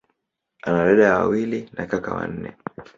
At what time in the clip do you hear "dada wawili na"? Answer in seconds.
0.85-1.85